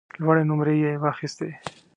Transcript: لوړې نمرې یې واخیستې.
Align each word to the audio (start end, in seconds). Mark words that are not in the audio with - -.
لوړې 0.21 0.43
نمرې 0.49 0.75
یې 0.83 0.91
واخیستې. 1.03 1.49